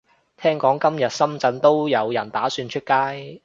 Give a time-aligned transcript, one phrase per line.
[0.35, 3.39] 聽講今日深圳都有人打算出街